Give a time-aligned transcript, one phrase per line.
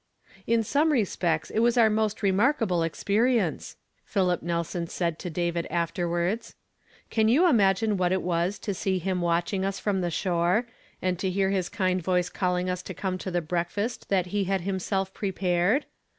[0.47, 6.09] "In some respects it was our most remarkable experience," Philip Nelson said to David after
[6.09, 6.55] wards."
[7.11, 10.65] Can you imagine what it was to see him watching us from the shore,
[11.03, 14.45] and to hear his kind voice calling us to come to the breakfast that he
[14.45, 15.85] had himself prepared